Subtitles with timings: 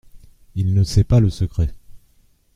[0.55, 1.69] Il ne sait pas le secret.